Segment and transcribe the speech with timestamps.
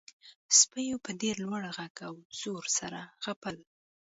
[0.59, 3.55] سپیو په ډیر لوړ غږ او زور سره غپل